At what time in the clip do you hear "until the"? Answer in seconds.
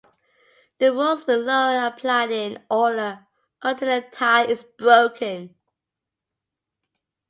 3.61-4.07